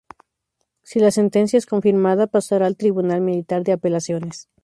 Si 0.81 0.99
la 0.99 1.11
sentencia 1.11 1.57
es 1.59 1.67
confirmada, 1.67 2.25
pasará 2.25 2.65
al 2.65 2.75
tribunal 2.75 3.21
militar 3.21 3.61
de 3.63 3.73
apelaciones. 3.73 4.49